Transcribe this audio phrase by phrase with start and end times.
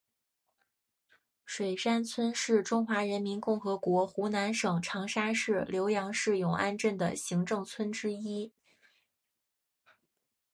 [1.45, 8.51] 水山村是中华人民共和国湖南省长沙市浏阳市永安镇的行政村之一。